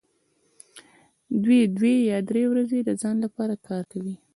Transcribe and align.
دوی 1.43 1.59
دوې 1.77 1.95
یا 2.11 2.17
درې 2.29 2.43
ورځې 2.51 2.79
د 2.83 2.89
ځان 3.01 3.15
لپاره 3.25 3.53
کار 3.67 3.83
کوي 3.91 4.15